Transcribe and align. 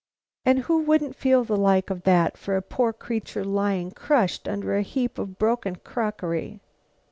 "And 0.47 0.57
who 0.61 0.79
wouldn't 0.81 1.15
feel 1.15 1.43
the 1.43 1.55
like 1.55 1.91
of 1.91 2.01
that 2.05 2.35
for 2.35 2.55
a 2.57 2.61
poor 2.63 2.91
creature 2.91 3.45
lying 3.45 3.91
crushed 3.91 4.47
under 4.47 4.75
a 4.75 4.81
heap 4.81 5.19
of 5.19 5.37
broken 5.37 5.75
crockery!" 5.75 6.59